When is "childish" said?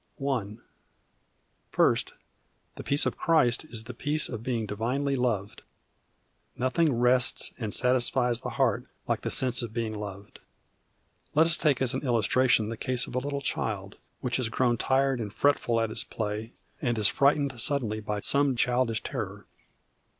18.55-19.03